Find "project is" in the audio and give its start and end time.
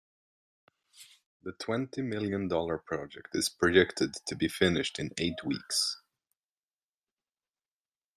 2.79-3.49